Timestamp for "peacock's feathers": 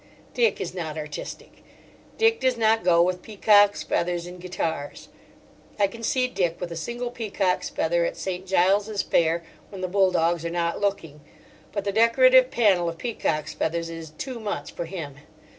12.97-13.91